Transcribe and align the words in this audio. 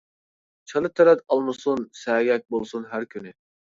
چالا 0.71 0.91
تەرەت 1.01 1.21
ئالمىسۇن، 1.35 1.85
سەگەك 2.05 2.47
بولسۇن 2.55 2.89
ھەر 2.95 3.07
كۈنى. 3.13 3.37